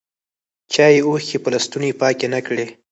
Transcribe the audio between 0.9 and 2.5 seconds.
اوښکي په لستوڼي پاکي نه